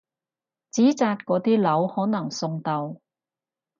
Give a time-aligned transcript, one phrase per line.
[0.71, 2.97] 紙紮嗰啲樓可能送到！